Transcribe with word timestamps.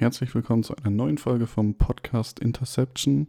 Herzlich 0.00 0.34
willkommen 0.34 0.62
zu 0.62 0.74
einer 0.76 0.88
neuen 0.88 1.18
Folge 1.18 1.46
vom 1.46 1.74
Podcast 1.74 2.40
Interception. 2.40 3.26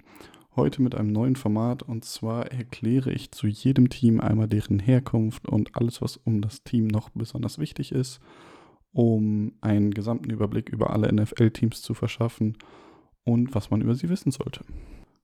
Heute 0.56 0.82
mit 0.82 0.96
einem 0.96 1.12
neuen 1.12 1.36
Format 1.36 1.84
und 1.84 2.06
zwar 2.06 2.50
erkläre 2.50 3.12
ich 3.12 3.32
zu 3.32 3.48
jedem 3.48 3.90
Team 3.90 4.22
einmal 4.22 4.48
deren 4.48 4.80
Herkunft 4.80 5.50
und 5.50 5.76
alles, 5.76 6.02
was 6.02 6.16
um 6.16 6.42
das 6.42 6.64
Team 6.64 6.88
noch 6.88 7.10
besonders 7.10 7.60
wichtig 7.60 7.92
ist, 7.92 8.22
um 8.94 9.52
einen 9.60 9.94
gesamten 9.94 10.30
Überblick 10.30 10.70
über 10.70 10.92
alle 10.92 11.12
NFL-Teams 11.12 11.82
zu 11.82 11.94
verschaffen 11.94 12.58
und 13.26 13.54
was 13.54 13.70
man 13.70 13.82
über 13.82 13.94
sie 13.94 14.08
wissen 14.08 14.32
sollte. 14.32 14.64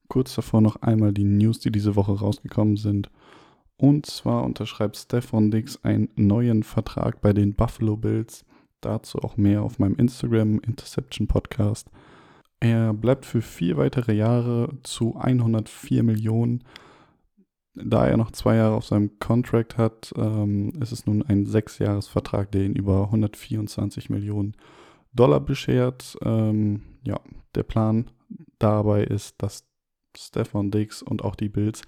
Kurz 0.10 0.36
davor 0.36 0.60
noch 0.60 0.76
einmal 0.82 1.14
die 1.14 1.24
News, 1.24 1.60
die 1.60 1.72
diese 1.72 1.96
Woche 1.96 2.20
rausgekommen 2.20 2.76
sind. 2.76 3.10
Und 3.78 4.06
zwar 4.06 4.44
unterschreibt 4.44 4.98
Stefan 4.98 5.50
Dix 5.50 5.82
einen 5.82 6.10
neuen 6.18 6.64
Vertrag 6.64 7.22
bei 7.22 7.32
den 7.32 7.54
Buffalo 7.54 7.96
Bills. 7.96 8.44
Dazu 8.82 9.20
auch 9.20 9.38
mehr 9.38 9.64
auf 9.64 9.80
meinem 9.80 9.96
Instagram 9.96 10.60
Interception 10.60 11.28
Podcast. 11.28 11.90
Er 12.60 12.94
bleibt 12.94 13.26
für 13.26 13.42
vier 13.42 13.78
weitere 13.78 14.14
Jahre 14.14 14.70
zu 14.84 15.16
104 15.16 16.04
Millionen. 16.04 16.64
Da 17.76 18.08
er 18.08 18.18
noch 18.18 18.32
zwei 18.32 18.56
Jahre 18.56 18.76
auf 18.76 18.86
seinem 18.86 19.20
Contract 19.20 19.78
hat, 19.78 20.12
ähm, 20.16 20.74
ist 20.82 20.92
es 20.92 21.06
nun 21.06 21.22
ein 21.22 21.46
Sechsjahresvertrag, 21.46 22.52
der 22.52 22.64
ihn 22.66 22.76
über 22.76 23.06
124 23.06 24.10
Millionen 24.10 24.56
Dollar 25.14 25.40
beschert. 25.40 26.18
Ähm, 26.24 26.82
ja, 27.04 27.20
der 27.54 27.64
Plan 27.64 28.10
dabei 28.58 29.04
ist, 29.04 29.42
dass 29.42 29.68
Stefan 30.16 30.72
Diggs 30.72 31.04
und 31.04 31.24
auch 31.24 31.36
die 31.36 31.50
Bills 31.50 31.84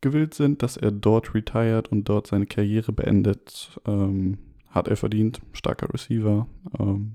gewillt 0.00 0.32
sind, 0.32 0.62
dass 0.62 0.78
er 0.78 0.90
dort 0.90 1.34
retired 1.34 1.88
und 1.92 2.04
dort 2.08 2.26
seine 2.26 2.46
Karriere 2.46 2.92
beendet. 2.92 3.78
Ähm, 3.86 4.38
hat 4.70 4.88
er 4.88 4.96
verdient. 4.96 5.40
Starker 5.52 5.92
Receiver. 5.92 6.46
Ähm, 6.78 7.14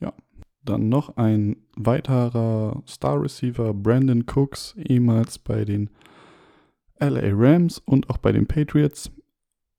ja. 0.00 0.12
Dann 0.64 0.88
noch 0.88 1.16
ein 1.16 1.56
weiterer 1.76 2.82
Star 2.88 3.22
Receiver, 3.22 3.72
Brandon 3.72 4.24
Cooks, 4.26 4.74
ehemals 4.76 5.38
bei 5.38 5.64
den 5.64 5.90
LA 6.98 7.30
Rams 7.32 7.78
und 7.78 8.10
auch 8.10 8.18
bei 8.18 8.32
den 8.32 8.46
Patriots. 8.46 9.10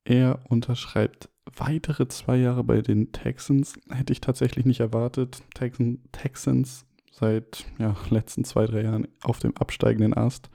Er 0.05 0.39
unterschreibt 0.47 1.29
weitere 1.55 2.07
zwei 2.07 2.37
Jahre 2.37 2.63
bei 2.63 2.81
den 2.81 3.11
Texans. 3.11 3.77
Hätte 3.89 4.13
ich 4.13 4.21
tatsächlich 4.21 4.65
nicht 4.65 4.79
erwartet. 4.79 5.43
Texan, 5.53 5.99
Texans 6.11 6.85
seit 7.11 7.65
ja, 7.79 7.95
letzten 8.09 8.43
zwei, 8.43 8.65
drei 8.65 8.83
Jahren 8.83 9.07
auf 9.23 9.39
dem 9.39 9.57
absteigenden 9.57 10.13
Ast. 10.13 10.49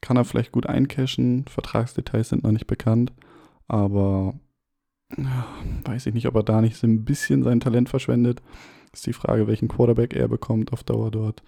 Kann 0.00 0.16
er 0.16 0.24
vielleicht 0.24 0.52
gut 0.52 0.66
eincashen. 0.66 1.44
Vertragsdetails 1.48 2.28
sind 2.28 2.44
noch 2.44 2.52
nicht 2.52 2.66
bekannt. 2.66 3.12
Aber 3.68 4.34
weiß 5.84 6.06
ich 6.06 6.14
nicht, 6.14 6.26
ob 6.26 6.34
er 6.34 6.42
da 6.42 6.60
nicht 6.60 6.76
so 6.76 6.86
ein 6.86 7.04
bisschen 7.04 7.42
sein 7.42 7.60
Talent 7.60 7.88
verschwendet. 7.88 8.42
Ist 8.92 9.06
die 9.06 9.12
Frage, 9.12 9.46
welchen 9.46 9.68
Quarterback 9.68 10.14
er 10.14 10.28
bekommt 10.28 10.72
auf 10.72 10.84
Dauer 10.84 11.10
dort. 11.10 11.42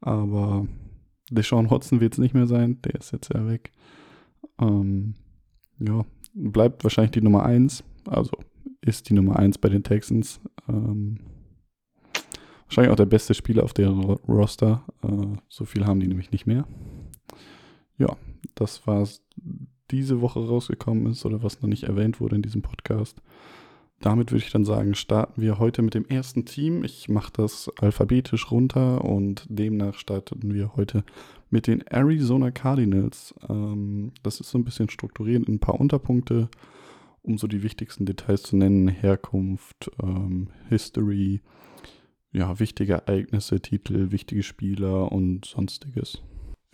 Aber 0.00 0.66
Deshaun 1.30 1.70
Watson 1.70 2.00
wird 2.00 2.14
es 2.14 2.18
nicht 2.18 2.34
mehr 2.34 2.46
sein. 2.46 2.80
Der 2.82 2.94
ist 2.94 3.12
jetzt 3.12 3.32
ja 3.32 3.46
weg. 3.46 3.72
Ähm, 4.60 5.14
ja, 5.78 6.04
bleibt 6.34 6.84
wahrscheinlich 6.84 7.12
die 7.12 7.20
Nummer 7.20 7.44
1. 7.44 7.84
Also 8.06 8.32
ist 8.80 9.08
die 9.08 9.14
Nummer 9.14 9.36
1 9.36 9.58
bei 9.58 9.68
den 9.68 9.82
Texans. 9.82 10.40
Ähm, 10.68 11.18
wahrscheinlich 12.66 12.92
auch 12.92 12.96
der 12.96 13.06
beste 13.06 13.34
Spieler 13.34 13.64
auf 13.64 13.74
deren 13.74 14.02
Roster. 14.04 14.84
Äh, 15.02 15.36
so 15.48 15.64
viel 15.64 15.86
haben 15.86 16.00
die 16.00 16.08
nämlich 16.08 16.30
nicht 16.30 16.46
mehr. 16.46 16.66
Ja, 17.98 18.16
das 18.54 18.86
was 18.86 19.22
diese 19.90 20.20
Woche 20.20 20.46
rausgekommen 20.46 21.06
ist 21.06 21.24
oder 21.24 21.42
was 21.42 21.62
noch 21.62 21.68
nicht 21.68 21.84
erwähnt 21.84 22.20
wurde 22.20 22.36
in 22.36 22.42
diesem 22.42 22.62
Podcast. 22.62 23.20
Damit 24.00 24.30
würde 24.30 24.44
ich 24.44 24.52
dann 24.52 24.64
sagen, 24.64 24.94
starten 24.94 25.40
wir 25.40 25.58
heute 25.58 25.80
mit 25.80 25.94
dem 25.94 26.04
ersten 26.04 26.44
Team. 26.44 26.84
Ich 26.84 27.08
mache 27.08 27.32
das 27.32 27.70
alphabetisch 27.80 28.50
runter 28.50 29.04
und 29.04 29.46
demnach 29.48 29.94
starten 29.94 30.52
wir 30.52 30.76
heute 30.76 31.02
mit 31.48 31.66
den 31.66 31.80
Arizona 31.82 32.50
Cardinals. 32.50 33.34
Ähm, 33.48 34.12
das 34.22 34.40
ist 34.40 34.50
so 34.50 34.58
ein 34.58 34.64
bisschen 34.64 34.90
strukturiert 34.90 35.48
in 35.48 35.54
ein 35.54 35.60
paar 35.60 35.80
Unterpunkte, 35.80 36.50
um 37.22 37.38
so 37.38 37.46
die 37.46 37.62
wichtigsten 37.62 38.04
Details 38.04 38.42
zu 38.42 38.56
nennen: 38.56 38.88
Herkunft, 38.88 39.90
ähm, 40.02 40.48
History, 40.68 41.40
ja, 42.32 42.58
wichtige 42.60 42.94
Ereignisse, 42.94 43.60
Titel, 43.60 44.10
wichtige 44.10 44.42
Spieler 44.42 45.10
und 45.10 45.46
sonstiges. 45.46 46.22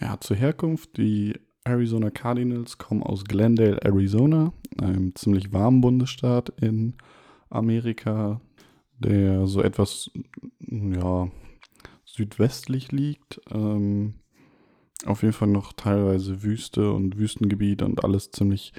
Ja, 0.00 0.18
zur 0.18 0.36
Herkunft. 0.36 0.96
Die 0.96 1.34
Arizona 1.64 2.10
Cardinals 2.10 2.78
kommen 2.78 3.02
aus 3.02 3.24
Glendale, 3.24 3.80
Arizona, 3.82 4.52
einem 4.80 5.14
ziemlich 5.14 5.52
warmen 5.52 5.80
Bundesstaat 5.80 6.50
in 6.60 6.94
Amerika, 7.50 8.40
der 8.98 9.46
so 9.46 9.62
etwas 9.62 10.10
ja, 10.60 11.28
südwestlich 12.04 12.92
liegt. 12.92 13.40
Ähm, 13.50 14.14
auf 15.04 15.22
jeden 15.22 15.34
Fall 15.34 15.48
noch 15.48 15.72
teilweise 15.72 16.42
Wüste 16.42 16.92
und 16.92 17.18
Wüstengebiet 17.18 17.82
und 17.82 18.04
alles 18.04 18.30
ziemlich 18.30 18.72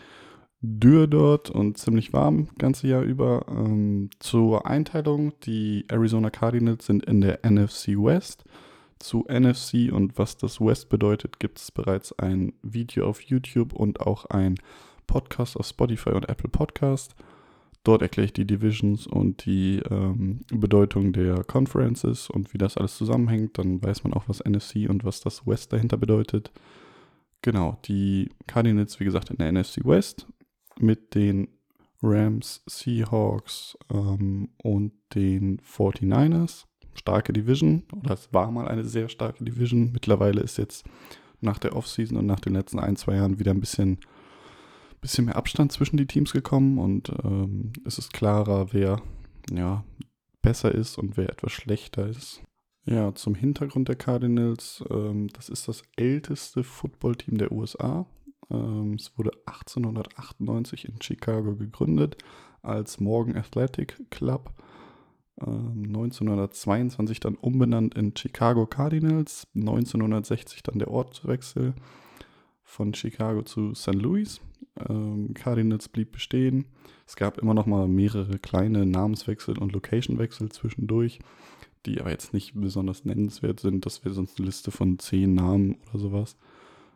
dürr 0.62 1.08
dort 1.08 1.50
und 1.50 1.78
ziemlich 1.78 2.14
warm 2.14 2.48
ganze 2.58 2.88
Jahr 2.88 3.04
über. 3.04 3.46
Ähm, 3.50 4.10
zur 4.20 4.66
Einteilung, 4.66 5.34
die 5.42 5.86
Arizona 5.90 6.30
Cardinals 6.30 6.86
sind 6.86 7.06
in 7.06 7.22
der 7.22 7.40
NFC 7.44 7.90
West. 7.90 8.46
Zu 9.04 9.26
NFC 9.28 9.92
und 9.92 10.18
was 10.18 10.38
das 10.38 10.62
West 10.62 10.88
bedeutet, 10.88 11.38
gibt 11.42 11.60
es 11.60 11.72
bereits 11.72 12.18
ein 12.20 12.54
Video 12.62 13.06
auf 13.06 13.20
YouTube 13.20 13.74
und 13.74 14.00
auch 14.00 14.24
ein 14.28 14.56
Podcast 15.08 15.58
auf 15.58 15.68
Spotify 15.68 16.12
und 16.12 16.30
Apple 16.30 16.50
Podcast. 16.50 17.14
Dort 17.84 18.02
erkläre 18.02 18.28
ich 18.28 18.34
die 18.34 18.48
Divisions 18.48 19.06
und 19.06 19.46
die 19.46 19.82
ähm, 19.92 20.40
Bedeutung 20.48 21.12
der 21.12 21.44
Conferences 21.44 22.30
und 22.30 22.54
wie 22.54 22.58
das 22.58 22.78
alles 22.78 22.98
zusammenhängt. 22.98 23.58
Dann 23.58 23.84
weiß 23.84 24.06
man 24.06 24.14
auch, 24.14 24.30
was 24.30 24.40
NFC 24.40 24.90
und 24.90 25.04
was 25.04 25.20
das 25.20 25.46
West 25.46 25.74
dahinter 25.74 25.98
bedeutet. 25.98 26.54
Genau, 27.42 27.78
die 27.84 28.30
Cardinals, 28.48 29.02
wie 29.02 29.06
gesagt, 29.06 29.32
in 29.32 29.38
der 29.38 29.52
NFC 29.52 29.84
West 29.84 30.28
mit 30.80 31.14
den 31.14 31.50
Rams, 32.02 32.64
Seahawks 32.68 33.78
ähm, 33.92 34.52
und 34.64 34.94
den 35.14 35.60
49ers. 35.60 36.68
Starke 36.96 37.34
Division, 37.34 37.84
oder 38.00 38.14
es 38.14 38.34
war 38.34 38.52
mal 38.52 38.68
eine 38.68 38.84
sehr 38.84 39.10
starke 39.10 39.44
Division. 39.44 39.92
Mittlerweile 39.92 40.42
ist 40.42 40.58
jetzt 40.58 40.86
nach 41.42 41.58
der 41.58 41.76
Offseason 41.76 42.18
und 42.18 42.26
nach 42.26 42.40
den 42.40 42.54
letzten 42.54 42.80
ein, 42.80 42.96
zwei 42.96 43.16
Jahren 43.16 43.40
wieder 43.40 43.52
ein 43.52 43.60
bisschen 43.60 44.00
bisschen 45.04 45.26
mehr 45.26 45.36
Abstand 45.36 45.72
zwischen 45.72 45.98
die 45.98 46.08
Teams 46.08 46.32
gekommen 46.32 46.80
und 46.80 47.10
ähm, 47.24 47.74
es 47.86 48.00
ist 48.00 48.14
klarer, 48.14 48.74
wer 48.74 49.02
ja, 49.52 49.84
besser 50.42 50.74
ist 50.74 50.98
und 50.98 51.18
wer 51.18 51.30
etwas 51.30 51.52
schlechter 51.52 52.08
ist. 52.08 52.42
Ja, 52.86 53.14
zum 53.14 53.36
Hintergrund 53.36 53.90
der 53.90 53.96
Cardinals, 53.96 54.84
ähm, 54.90 55.28
das 55.28 55.50
ist 55.50 55.68
das 55.68 55.84
älteste 55.96 56.64
Footballteam 56.64 57.38
der 57.38 57.52
USA. 57.52 58.06
Ähm, 58.50 58.94
es 58.94 59.18
wurde 59.18 59.32
1898 59.46 60.88
in 60.88 61.02
Chicago 61.02 61.56
gegründet 61.56 62.18
als 62.62 63.00
Morgan 63.00 63.36
Athletic 63.36 64.10
Club. 64.10 64.54
1922 65.46 67.18
ähm, 67.18 67.22
dann 67.22 67.36
umbenannt 67.36 67.96
in 67.96 68.16
Chicago 68.16 68.66
Cardinals, 68.66 69.48
1960 69.56 70.64
dann 70.64 70.80
der 70.80 70.90
Ortswechsel 70.90 71.74
von 72.64 72.94
Chicago 72.94 73.44
zu 73.44 73.74
St. 73.74 73.96
Louis 73.96 74.42
ähm, 74.90 75.34
Cardinals 75.34 75.90
blieb 75.90 76.12
bestehen. 76.12 76.66
Es 77.06 77.16
gab 77.16 77.38
immer 77.38 77.54
noch 77.54 77.66
mal 77.66 77.88
mehrere 77.88 78.40
kleine 78.40 78.86
Namenswechsel 78.86 79.58
und 79.58 79.72
Locationwechsel 79.72 80.50
zwischendurch, 80.50 81.20
die 81.86 82.00
aber 82.00 82.12
jetzt 82.12 82.34
nicht 82.34 82.54
besonders 82.56 83.06
nennenswert 83.06 83.60
sind. 83.60 83.86
Das 83.86 84.04
wäre 84.04 84.16
sonst 84.16 84.40
eine 84.40 84.48
Liste 84.48 84.72
von 84.72 85.00
zehn 85.00 85.34
Namen 85.34 85.78
oder 85.90 86.00
sowas. 86.00 86.38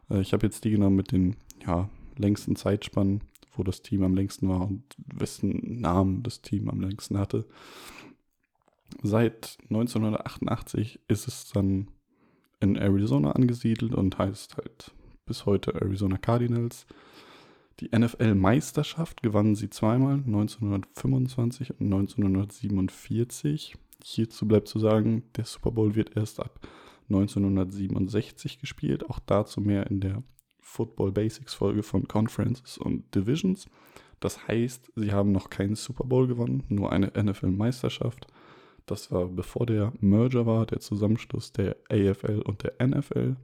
Äh, 0.09 0.21
ich 0.21 0.33
habe 0.33 0.45
jetzt 0.45 0.63
die 0.63 0.71
genommen 0.71 0.95
mit 0.95 1.11
den 1.11 1.35
ja, 1.65 1.89
längsten 2.17 2.55
Zeitspannen, 2.55 3.21
wo 3.55 3.63
das 3.63 3.81
Team 3.81 4.03
am 4.03 4.15
längsten 4.15 4.47
war 4.49 4.61
und 4.67 4.83
wessen 4.97 5.81
Namen 5.81 6.23
das 6.23 6.41
Team 6.41 6.69
am 6.69 6.81
längsten 6.81 7.17
hatte. 7.17 7.45
Seit 9.03 9.57
1988 9.69 10.99
ist 11.07 11.27
es 11.27 11.49
dann 11.49 11.89
in 12.59 12.75
Arizona 12.75 13.31
angesiedelt 13.31 13.93
und 13.93 14.17
heißt 14.17 14.57
halt 14.57 14.91
bis 15.25 15.45
heute 15.45 15.73
Arizona 15.75 16.17
Cardinals. 16.17 16.87
Die 17.79 17.95
NFL-Meisterschaft 17.95 19.21
gewannen 19.21 19.55
sie 19.55 19.69
zweimal, 19.69 20.15
1925 20.15 21.79
und 21.79 21.93
1947. 21.93 23.75
Hierzu 24.03 24.47
bleibt 24.47 24.67
zu 24.67 24.79
sagen, 24.79 25.23
der 25.35 25.45
Super 25.45 25.71
Bowl 25.71 25.93
wird 25.93 26.17
erst 26.17 26.39
ab 26.39 26.67
1967 27.09 28.59
gespielt. 28.59 29.07
Auch 29.09 29.19
dazu 29.19 29.61
mehr 29.61 29.87
in 29.87 29.99
der 29.99 30.23
Football 30.59 31.11
Basics 31.11 31.53
Folge 31.53 31.83
von 31.83 32.07
Conferences 32.07 32.79
und 32.79 33.13
Divisions. 33.13 33.67
Das 34.19 34.47
heißt, 34.47 34.91
sie 34.95 35.11
haben 35.11 35.31
noch 35.31 35.51
keinen 35.51 35.75
Super 35.75 36.03
Bowl 36.03 36.27
gewonnen, 36.27 36.63
nur 36.69 36.91
eine 36.91 37.11
NFL-Meisterschaft. 37.15 38.27
Das 38.87 39.11
war 39.11 39.27
bevor 39.27 39.65
der 39.65 39.93
Merger 39.99 40.45
war, 40.45 40.65
der 40.65 40.79
Zusammenschluss 40.79 41.51
der 41.51 41.75
AFL 41.89 42.41
und 42.43 42.63
der 42.63 42.87
NFL. 42.87 43.35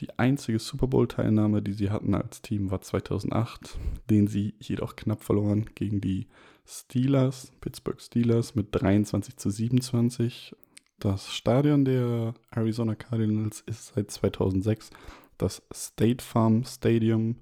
Die 0.00 0.18
einzige 0.18 0.58
Super 0.58 0.88
Bowl-Teilnahme, 0.88 1.62
die 1.62 1.72
sie 1.72 1.90
hatten 1.90 2.14
als 2.14 2.42
Team, 2.42 2.70
war 2.70 2.82
2008, 2.82 3.78
den 4.10 4.26
sie 4.26 4.54
jedoch 4.60 4.94
knapp 4.96 5.22
verloren 5.22 5.70
gegen 5.74 6.02
die 6.02 6.26
Steelers, 6.66 7.52
Pittsburgh 7.60 8.00
Steelers 8.00 8.56
mit 8.56 8.68
23 8.72 9.36
zu 9.36 9.50
27. 9.50 10.54
Das 10.98 11.32
Stadion 11.32 11.84
der 11.84 12.34
Arizona 12.50 12.96
Cardinals 12.96 13.60
ist 13.60 13.94
seit 13.94 14.10
2006 14.10 14.90
das 15.38 15.62
State 15.72 16.24
Farm 16.24 16.64
Stadium. 16.64 17.36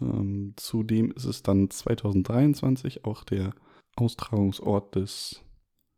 Ähm, 0.00 0.54
zudem 0.56 1.10
ist 1.10 1.24
es 1.24 1.42
dann 1.42 1.68
2023 1.68 3.04
auch 3.04 3.24
der 3.24 3.54
Austragungsort 3.96 4.94
des 4.94 5.44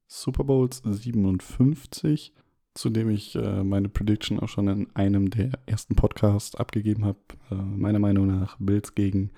Super 0.06 0.44
Bowls 0.44 0.82
57, 0.84 2.32
zu 2.74 2.90
dem 2.90 3.10
ich 3.10 3.34
äh, 3.34 3.64
meine 3.64 3.88
Prediction 3.88 4.38
auch 4.38 4.48
schon 4.48 4.68
in 4.68 4.94
einem 4.94 5.30
der 5.30 5.50
ersten 5.66 5.96
Podcasts 5.96 6.54
abgegeben 6.54 7.04
habe. 7.04 7.18
Äh, 7.50 7.54
meiner 7.54 7.98
Meinung 7.98 8.26
nach 8.26 8.56
Bills 8.58 8.94
gegen 8.94 9.30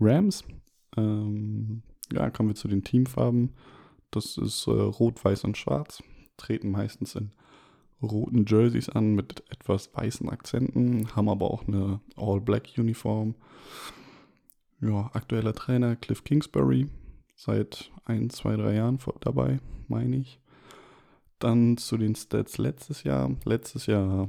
Rams. 0.00 0.44
Ähm, 0.96 1.82
ja, 2.12 2.30
kommen 2.30 2.50
wir 2.50 2.56
zu 2.56 2.68
den 2.68 2.84
Teamfarben. 2.84 3.50
Das 4.10 4.36
ist 4.36 4.66
äh, 4.66 4.70
rot, 4.70 5.24
weiß 5.24 5.44
und 5.44 5.58
schwarz. 5.58 6.02
Treten 6.36 6.70
meistens 6.70 7.14
in 7.16 7.32
roten 8.02 8.44
Jerseys 8.46 8.88
an 8.88 9.14
mit 9.14 9.42
etwas 9.50 9.94
weißen 9.94 10.28
Akzenten, 10.28 11.14
haben 11.14 11.28
aber 11.28 11.50
auch 11.50 11.66
eine 11.66 12.00
All-Black-Uniform. 12.16 13.34
Ja, 14.80 15.10
aktueller 15.14 15.54
Trainer 15.54 15.96
Cliff 15.96 16.24
Kingsbury, 16.24 16.88
seit 17.34 17.90
ein, 18.04 18.30
zwei, 18.30 18.56
drei 18.56 18.74
Jahren 18.74 18.98
dabei, 19.20 19.60
meine 19.88 20.16
ich. 20.16 20.40
Dann 21.38 21.76
zu 21.76 21.96
den 21.96 22.14
Stats 22.14 22.58
letztes 22.58 23.04
Jahr. 23.04 23.34
Letztes 23.44 23.86
Jahr, 23.86 24.28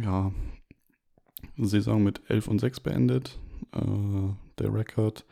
ja, 0.00 0.32
Saison 1.56 2.02
mit 2.02 2.22
11 2.28 2.48
und 2.48 2.58
6 2.60 2.80
beendet. 2.80 3.38
Äh, 3.72 3.80
der 4.58 4.72
Rekord 4.72 5.24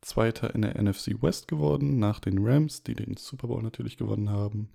Zweiter 0.00 0.54
in 0.54 0.62
der 0.62 0.80
NFC 0.80 1.20
West 1.22 1.48
geworden, 1.48 1.98
nach 1.98 2.20
den 2.20 2.46
Rams, 2.46 2.82
die 2.82 2.94
den 2.94 3.16
Super 3.16 3.48
Bowl 3.48 3.62
natürlich 3.62 3.96
gewonnen 3.96 4.30
haben. 4.30 4.68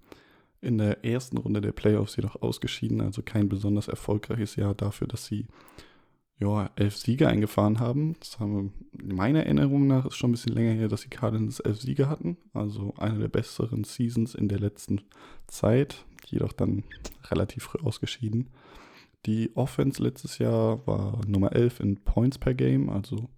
In 0.61 0.77
der 0.77 1.05
ersten 1.05 1.37
Runde 1.37 1.61
der 1.61 1.71
Playoffs 1.71 2.15
jedoch 2.17 2.41
ausgeschieden, 2.41 3.01
also 3.01 3.21
kein 3.21 3.49
besonders 3.49 3.87
erfolgreiches 3.87 4.55
Jahr 4.55 4.73
dafür, 4.73 5.07
dass 5.07 5.25
sie 5.25 5.47
ja, 6.39 6.69
elf 6.75 6.97
Siege 6.97 7.27
eingefahren 7.27 7.79
haben. 7.79 8.15
Das 8.19 8.39
haben 8.39 8.71
wir, 8.91 9.15
meiner 9.15 9.43
Erinnerung 9.43 9.87
nach 9.87 10.05
ist 10.05 10.15
schon 10.15 10.29
ein 10.29 10.33
bisschen 10.33 10.53
länger 10.53 10.73
her, 10.73 10.87
dass 10.87 11.01
die 11.01 11.09
Cardinals 11.09 11.59
elf 11.59 11.81
Siege 11.81 12.09
hatten. 12.09 12.37
Also 12.53 12.93
eine 12.97 13.19
der 13.19 13.27
besseren 13.27 13.83
Seasons 13.83 14.35
in 14.35 14.49
der 14.49 14.59
letzten 14.59 15.01
Zeit, 15.47 16.05
jedoch 16.25 16.53
dann 16.53 16.83
relativ 17.29 17.63
früh 17.63 17.79
ausgeschieden. 17.83 18.49
Die 19.25 19.55
Offense 19.55 20.03
letztes 20.03 20.37
Jahr 20.37 20.85
war 20.85 21.21
Nummer 21.25 21.53
11 21.53 21.79
in 21.79 21.97
Points 22.03 22.37
per 22.37 22.53
Game, 22.53 22.89
also 22.89 23.29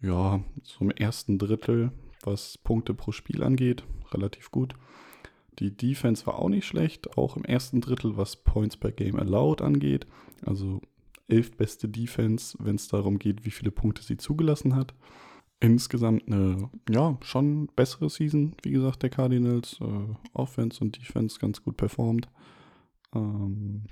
ja, 0.00 0.40
so 0.62 0.80
im 0.80 0.90
ersten 0.90 1.38
Drittel, 1.38 1.92
was 2.24 2.58
Punkte 2.58 2.94
pro 2.94 3.12
Spiel 3.12 3.42
angeht, 3.42 3.84
relativ 4.12 4.50
gut. 4.50 4.74
Die 5.58 5.76
Defense 5.76 6.26
war 6.26 6.38
auch 6.38 6.48
nicht 6.48 6.66
schlecht, 6.66 7.16
auch 7.16 7.36
im 7.36 7.44
ersten 7.44 7.80
Drittel, 7.80 8.16
was 8.16 8.36
Points 8.36 8.76
per 8.76 8.92
Game 8.92 9.18
allowed 9.18 9.62
angeht. 9.62 10.06
Also 10.44 10.80
elf 11.28 11.56
beste 11.56 11.88
Defense, 11.88 12.56
wenn 12.60 12.76
es 12.76 12.88
darum 12.88 13.18
geht, 13.18 13.44
wie 13.44 13.50
viele 13.50 13.70
Punkte 13.70 14.02
sie 14.02 14.16
zugelassen 14.16 14.74
hat. 14.74 14.94
Insgesamt 15.60 16.26
eine, 16.26 16.70
ja, 16.88 17.18
schon 17.20 17.68
bessere 17.74 18.08
Season, 18.10 18.54
wie 18.62 18.70
gesagt, 18.70 19.02
der 19.02 19.10
Cardinals. 19.10 19.78
Äh, 19.80 20.14
Offense 20.32 20.80
und 20.82 20.96
Defense 20.96 21.38
ganz 21.38 21.62
gut 21.62 21.76
performt. 21.76 22.28
Ähm, 23.14 23.84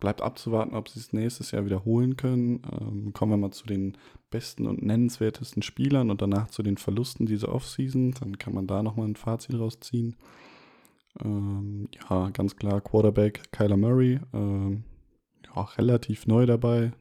bleibt 0.00 0.22
abzuwarten, 0.22 0.74
ob 0.74 0.88
sie 0.88 1.00
es 1.00 1.12
nächstes 1.12 1.50
Jahr 1.50 1.64
wiederholen 1.64 2.16
können. 2.16 2.62
Ähm, 2.80 3.12
kommen 3.12 3.32
wir 3.32 3.36
mal 3.36 3.52
zu 3.52 3.66
den 3.66 3.96
besten 4.30 4.66
und 4.66 4.82
nennenswertesten 4.82 5.62
Spielern 5.62 6.10
und 6.10 6.22
danach 6.22 6.48
zu 6.48 6.62
den 6.62 6.76
Verlusten 6.76 7.26
dieser 7.26 7.52
Offseason. 7.52 8.12
Dann 8.12 8.38
kann 8.38 8.54
man 8.54 8.66
da 8.66 8.82
nochmal 8.82 9.08
ein 9.08 9.16
Fazit 9.16 9.58
rausziehen. 9.58 10.16
Ähm, 11.24 11.88
ja, 12.08 12.30
ganz 12.30 12.56
klar, 12.56 12.80
Quarterback 12.80 13.50
Kyler 13.50 13.76
Murray. 13.76 14.20
Ähm, 14.32 14.84
ja, 15.56 15.62
relativ 15.62 16.26
neu 16.26 16.46
dabei. 16.46 16.92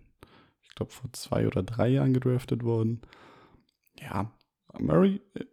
Ich 0.63 0.69
glaube, 0.75 0.91
vor 0.91 1.11
zwei 1.13 1.47
oder 1.47 1.63
drei 1.63 1.89
Jahren 1.89 2.13
gedraftet 2.13 2.63
worden. 2.63 3.01
Ja, 3.99 4.31
Murray, 4.79 5.21
äh, 5.35 5.45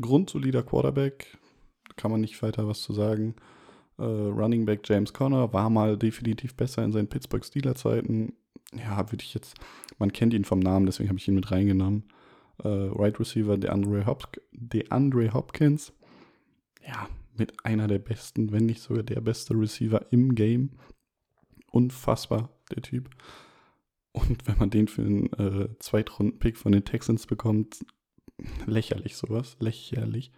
grundsolider 0.00 0.62
Quarterback. 0.62 1.38
Kann 1.96 2.10
man 2.10 2.20
nicht 2.20 2.40
weiter 2.42 2.66
was 2.66 2.82
zu 2.82 2.92
sagen. 2.92 3.34
Äh, 3.98 4.04
Running 4.04 4.64
Back 4.64 4.80
James 4.84 5.12
Conner 5.12 5.52
war 5.52 5.70
mal 5.70 5.96
definitiv 5.98 6.54
besser 6.54 6.84
in 6.84 6.92
seinen 6.92 7.08
Pittsburgh 7.08 7.44
Steeler 7.44 7.74
Zeiten. 7.74 8.34
Ja, 8.74 8.98
würde 9.12 9.22
ich 9.22 9.34
jetzt, 9.34 9.54
man 9.98 10.12
kennt 10.12 10.32
ihn 10.32 10.44
vom 10.44 10.60
Namen, 10.60 10.86
deswegen 10.86 11.10
habe 11.10 11.18
ich 11.18 11.28
ihn 11.28 11.34
mit 11.34 11.50
reingenommen. 11.50 12.04
Äh, 12.62 12.68
right 12.68 13.18
Receiver 13.20 13.58
DeAndre, 13.58 14.06
Hop 14.06 14.40
DeAndre 14.52 15.34
Hopkins. 15.34 15.92
Ja, 16.86 17.08
mit 17.36 17.64
einer 17.64 17.86
der 17.86 17.98
besten, 17.98 18.50
wenn 18.52 18.66
nicht 18.66 18.80
sogar 18.80 19.02
der 19.02 19.20
beste 19.20 19.54
Receiver 19.54 20.06
im 20.10 20.34
Game. 20.34 20.70
Unfassbar, 21.72 22.50
der 22.70 22.82
Typ. 22.82 23.10
Und 24.12 24.46
wenn 24.46 24.58
man 24.58 24.70
den 24.70 24.88
für 24.88 25.02
einen 25.02 25.32
äh, 25.32 25.68
Zweitrunden-Pick 25.78 26.56
von 26.56 26.72
den 26.72 26.84
Texans 26.84 27.26
bekommt, 27.26 27.84
lächerlich 28.66 29.16
sowas, 29.16 29.56
lächerlich. 29.58 30.30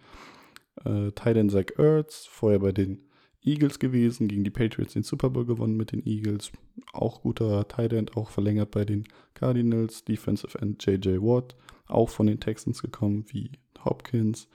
Äh, 0.83 1.11
Titan 1.11 1.49
Zach 1.49 1.77
Ertz, 1.77 2.25
vorher 2.25 2.59
bei 2.59 2.71
den 2.71 3.09
Eagles 3.41 3.79
gewesen, 3.79 4.27
gegen 4.27 4.43
die 4.43 4.49
Patriots 4.49 4.93
den 4.93 5.03
Super 5.03 5.29
Bowl 5.29 5.45
gewonnen 5.45 5.77
mit 5.77 5.91
den 5.91 6.05
Eagles. 6.05 6.51
Auch 6.93 7.21
guter 7.21 7.67
Tight 7.67 8.15
auch 8.15 8.29
verlängert 8.29 8.71
bei 8.71 8.85
den 8.85 9.07
Cardinals. 9.33 10.03
Defensive 10.03 10.57
End 10.59 10.83
JJ 10.85 11.19
Watt, 11.19 11.55
auch 11.87 12.09
von 12.09 12.27
den 12.27 12.39
Texans 12.39 12.81
gekommen, 12.81 13.25
wie 13.27 13.51
Hopkins. 13.83 14.47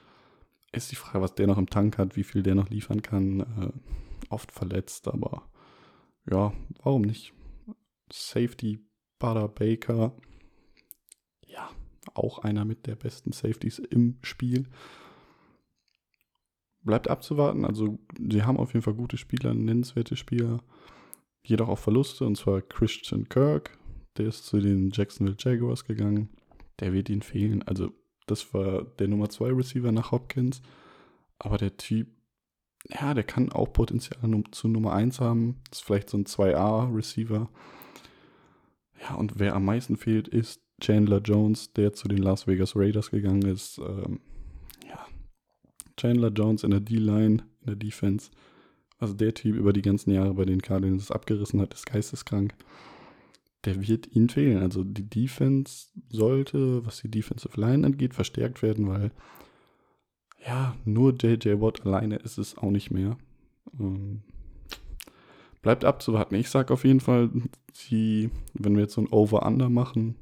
Ist 0.72 0.90
die 0.90 0.96
Frage, 0.96 1.20
was 1.20 1.34
der 1.34 1.46
noch 1.46 1.58
im 1.58 1.68
Tank 1.70 1.98
hat, 1.98 2.16
wie 2.16 2.24
viel 2.24 2.42
der 2.42 2.54
noch 2.54 2.70
liefern 2.70 3.02
kann. 3.02 3.40
Äh, 3.40 3.72
oft 4.28 4.50
verletzt, 4.52 5.08
aber 5.08 5.48
ja, 6.28 6.52
warum 6.82 7.02
nicht? 7.02 7.32
Safety 8.12 8.80
Butter 9.18 9.48
Baker. 9.48 10.16
Ja, 11.46 11.70
auch 12.14 12.40
einer 12.40 12.64
mit 12.64 12.86
der 12.86 12.96
besten 12.96 13.32
Safeties 13.32 13.78
im 13.78 14.18
Spiel 14.22 14.66
bleibt 16.82 17.08
abzuwarten. 17.08 17.64
Also, 17.64 17.98
sie 18.18 18.42
haben 18.42 18.56
auf 18.56 18.72
jeden 18.72 18.82
Fall 18.82 18.94
gute 18.94 19.16
Spieler, 19.16 19.54
nennenswerte 19.54 20.16
Spieler. 20.16 20.60
Jedoch 21.42 21.68
auch 21.68 21.78
Verluste, 21.78 22.26
und 22.26 22.36
zwar 22.36 22.62
Christian 22.62 23.28
Kirk. 23.28 23.78
Der 24.16 24.26
ist 24.26 24.46
zu 24.46 24.60
den 24.60 24.90
Jacksonville 24.92 25.36
Jaguars 25.38 25.84
gegangen. 25.84 26.30
Der 26.80 26.92
wird 26.92 27.08
ihnen 27.08 27.22
fehlen. 27.22 27.62
Also, 27.62 27.92
das 28.26 28.52
war 28.54 28.84
der 28.84 29.08
Nummer 29.08 29.28
2 29.28 29.52
Receiver 29.52 29.92
nach 29.92 30.12
Hopkins. 30.12 30.62
Aber 31.38 31.56
der 31.58 31.76
Typ, 31.76 32.08
ja, 32.88 33.14
der 33.14 33.24
kann 33.24 33.52
auch 33.52 33.72
Potenzial 33.72 34.18
zu 34.50 34.68
Nummer 34.68 34.92
1 34.92 35.20
haben. 35.20 35.60
Das 35.68 35.80
ist 35.80 35.84
vielleicht 35.84 36.10
so 36.10 36.18
ein 36.18 36.24
2A-Receiver. 36.24 37.48
Ja, 39.00 39.14
und 39.14 39.38
wer 39.38 39.54
am 39.54 39.64
meisten 39.64 39.96
fehlt, 39.96 40.28
ist 40.28 40.62
Chandler 40.80 41.20
Jones, 41.20 41.72
der 41.72 41.92
zu 41.92 42.08
den 42.08 42.18
Las 42.18 42.46
Vegas 42.46 42.74
Raiders 42.74 43.10
gegangen 43.10 43.42
ist. 43.42 43.78
Ähm, 43.78 44.20
Chandler 46.00 46.30
Jones 46.30 46.64
in 46.64 46.70
der 46.70 46.80
D-Line, 46.80 47.44
in 47.60 47.66
der 47.66 47.76
Defense. 47.76 48.30
Also 48.98 49.14
der 49.14 49.34
Typ 49.34 49.56
über 49.56 49.72
die 49.72 49.82
ganzen 49.82 50.10
Jahre 50.12 50.34
bei 50.34 50.44
den 50.44 50.62
Cardinals 50.62 51.10
abgerissen 51.10 51.60
hat, 51.60 51.74
ist 51.74 51.86
geisteskrank. 51.86 52.54
Der 53.64 53.86
wird 53.86 54.14
ihnen 54.14 54.30
fehlen. 54.30 54.58
Also 54.58 54.82
die 54.82 55.08
Defense 55.08 55.88
sollte, 56.08 56.84
was 56.86 57.02
die 57.02 57.10
Defensive 57.10 57.60
Line 57.60 57.86
angeht, 57.86 58.14
verstärkt 58.14 58.62
werden, 58.62 58.88
weil 58.88 59.10
ja, 60.46 60.74
nur 60.84 61.14
JJ 61.14 61.60
Watt 61.60 61.84
alleine 61.84 62.16
ist 62.16 62.38
es 62.38 62.56
auch 62.56 62.70
nicht 62.70 62.90
mehr. 62.90 63.16
Ähm, 63.78 64.22
bleibt 65.62 65.84
abzuwarten. 65.84 66.34
Ich 66.34 66.50
sage 66.50 66.72
auf 66.72 66.84
jeden 66.84 67.00
Fall, 67.00 67.30
sie, 67.72 68.30
wenn 68.54 68.74
wir 68.74 68.82
jetzt 68.82 68.94
so 68.94 69.02
ein 69.02 69.12
Over-Under 69.12 69.68
machen, 69.68 70.16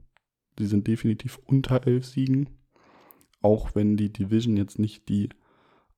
sie 0.59 0.67
sind 0.67 0.87
definitiv 0.87 1.39
unter 1.47 1.87
elf 1.87 2.07
Siegen. 2.07 2.49
Auch 3.41 3.75
wenn 3.75 3.97
die 3.97 4.13
Division 4.13 4.57
jetzt 4.57 4.79
nicht 4.79 5.09
die 5.09 5.29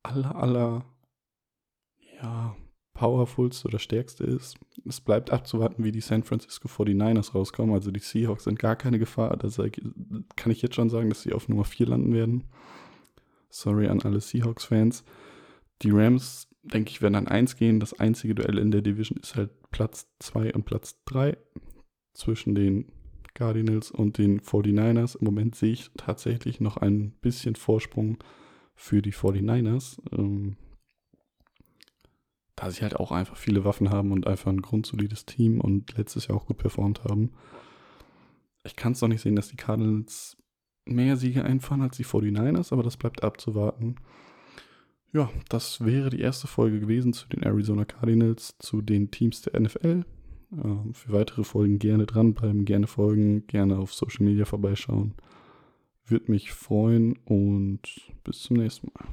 aller, 0.03 0.37
aller, 0.37 0.85
ja, 2.23 2.55
powerfulste 2.93 3.69
oder 3.69 3.79
stärkste 3.79 4.25
ist. 4.25 4.59
Es 4.87 5.01
bleibt 5.01 5.31
abzuwarten, 5.31 5.85
wie 5.85 5.93
die 5.93 6.03
San 6.03 6.23
Francisco 6.23 6.69
49ers 6.69 7.33
rauskommen. 7.33 7.75
Also 7.75 7.91
die 7.91 8.01
Seahawks 8.01 8.45
sind 8.45 8.59
gar 8.59 8.77
keine 8.77 8.99
Gefahr. 8.99 9.35
Da 9.39 9.49
kann 10.37 10.53
ich 10.53 10.61
jetzt 10.61 10.75
schon 10.75 10.91
sagen, 10.91 11.09
dass 11.09 11.23
sie 11.23 11.33
auf 11.33 11.49
Nummer 11.49 11.65
4 11.65 11.87
landen 11.87 12.13
werden. 12.13 12.45
Sorry 13.51 13.89
an 13.89 14.03
alle 14.03 14.21
Seahawks-Fans. 14.21 15.05
Die 15.83 15.91
Rams, 15.91 16.49
denke 16.63 16.91
ich, 16.91 17.03
werden 17.03 17.17
an 17.17 17.29
1 17.29 17.57
gehen. 17.57 17.81
Das 17.81 17.99
einzige 17.99 18.35
Duell 18.35 18.59
in 18.59 18.71
der 18.71 18.83
Division 18.83 19.19
ist 19.19 19.37
halt 19.37 19.51
Platz 19.71 20.09
2 20.21 20.55
und 20.55 20.65
Platz 20.65 20.97
3 21.07 21.37
zwischen 22.15 22.55
den 22.55 22.93
Cardinals 23.35 23.91
und 23.91 24.19
den 24.19 24.41
49ers. 24.41 25.17
Im 25.17 25.25
Moment 25.25 25.55
sehe 25.55 25.73
ich 25.73 25.91
tatsächlich 25.97 26.61
noch 26.61 26.77
ein 26.77 27.13
bisschen 27.21 27.55
Vorsprung 27.55 28.19
für 28.75 29.03
die 29.03 29.13
49ers. 29.13 29.99
Ähm, 30.17 30.57
da 32.57 32.71
sie 32.71 32.83
halt 32.83 32.97
auch 32.97 33.11
einfach 33.11 33.37
viele 33.37 33.65
Waffen 33.65 33.91
haben 33.91 34.13
und 34.13 34.27
einfach 34.27 34.51
ein 34.51 34.61
grundsolides 34.61 35.25
Team 35.25 35.61
und 35.61 35.97
letztes 35.97 36.27
Jahr 36.27 36.37
auch 36.37 36.47
gut 36.47 36.59
performt 36.59 37.05
haben. 37.05 37.33
Ich 38.65 38.77
kann 38.77 38.93
es 38.93 39.01
doch 39.01 39.09
nicht 39.09 39.23
sehen, 39.23 39.37
dass 39.37 39.49
die 39.49 39.57
Cardinals 39.57 40.37
mehr 40.91 41.17
Siege 41.17 41.45
einfahren 41.45 41.83
als 41.83 41.97
die 41.97 42.05
49ers, 42.05 42.73
aber 42.73 42.83
das 42.83 42.97
bleibt 42.97 43.23
abzuwarten. 43.23 43.97
Ja, 45.13 45.29
das 45.49 45.85
wäre 45.85 46.11
die 46.11 46.21
erste 46.21 46.47
Folge 46.47 46.79
gewesen 46.79 47.13
zu 47.13 47.29
den 47.29 47.43
Arizona 47.43 47.85
Cardinals, 47.85 48.57
zu 48.59 48.81
den 48.81 49.11
Teams 49.11 49.43
der 49.43 49.61
NFL. 49.61 50.05
Ähm, 50.53 50.95
für 50.95 51.13
weitere 51.13 51.45
Folgen 51.45 51.79
gerne 51.79 52.07
dranbleiben, 52.07 52.65
gerne 52.65 52.87
folgen, 52.87 53.47
gerne 53.47 53.79
auf 53.79 53.93
Social 53.93 54.25
Media 54.25 54.45
vorbeischauen. 54.45 55.15
Würde 56.07 56.31
mich 56.31 56.53
freuen 56.53 57.17
und 57.25 57.81
bis 58.25 58.43
zum 58.43 58.57
nächsten 58.57 58.91
Mal. 58.95 59.07